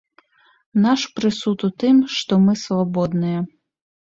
[0.85, 3.47] Наш прысуд у тым, што мы свабодныя.